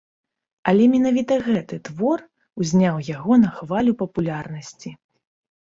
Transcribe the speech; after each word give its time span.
Але 0.71 0.87
менавіта 0.93 1.37
гэты 1.49 1.79
твор 1.89 2.19
узняў 2.65 2.95
яго 3.15 3.33
на 3.47 3.53
хвалю 3.61 3.91
папулярнасці. 4.05 4.89